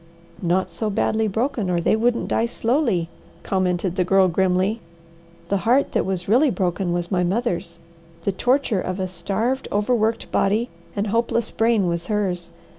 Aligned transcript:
"Not 0.41 0.71
so 0.71 0.89
badly 0.89 1.27
broken 1.27 1.69
or 1.69 1.79
they 1.79 1.95
wouldn't 1.95 2.27
die 2.29 2.47
slowly," 2.47 3.07
commented 3.43 3.95
the 3.97 4.03
Girl 4.03 4.27
grimly. 4.29 4.81
"The 5.49 5.57
heart 5.57 5.91
that 5.91 6.07
was 6.07 6.27
really 6.27 6.49
broken 6.49 6.91
was 6.91 7.11
my 7.11 7.23
mother's. 7.23 7.77
The 8.23 8.31
torture 8.31 8.81
of 8.81 8.99
a 8.99 9.07
starved, 9.07 9.67
overworked 9.71 10.31
body 10.31 10.71
and 10.95 11.05
hopeless 11.05 11.51
brain 11.51 11.85
was 11.87 12.07
hers. 12.07 12.49